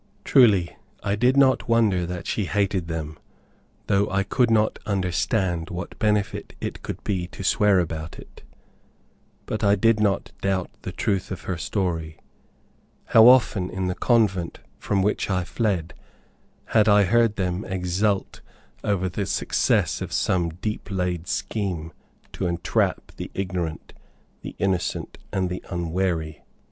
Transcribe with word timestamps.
Truly, 0.23 0.75
I 1.03 1.15
did 1.15 1.37
not 1.37 1.69
wonder 1.69 2.07
that 2.07 2.25
she 2.25 2.45
hated 2.45 2.87
them, 2.87 3.19
though 3.85 4.09
I 4.09 4.23
could 4.23 4.49
not 4.49 4.79
understand 4.87 5.69
what 5.69 5.99
benefit 5.99 6.55
it 6.59 6.81
could 6.81 7.03
be 7.03 7.27
to 7.27 7.43
swear 7.43 7.77
about 7.79 8.17
it; 8.17 8.41
but 9.45 9.63
I 9.63 9.75
did 9.75 9.99
not 9.99 10.31
doubt 10.41 10.71
the 10.81 10.91
truth 10.91 11.29
of 11.29 11.41
her 11.41 11.55
story. 11.55 12.17
How 13.09 13.27
often, 13.27 13.69
in 13.69 13.85
the 13.89 13.93
convent 13.93 14.61
from 14.79 15.03
which 15.03 15.29
I 15.29 15.43
fled, 15.43 15.93
had 16.73 16.89
I 16.89 17.03
heard 17.03 17.35
them 17.35 17.63
exult 17.65 18.41
over 18.83 19.07
the 19.07 19.27
success 19.27 20.01
of 20.01 20.11
some 20.11 20.49
deep 20.49 20.89
laid 20.89 21.27
scheme 21.27 21.93
to 22.33 22.47
entrap 22.47 23.11
the 23.17 23.29
ignorant, 23.35 23.93
the 24.41 24.55
innocent 24.57 25.19
and 25.31 25.47
the 25.47 25.63
unwary! 25.69 26.43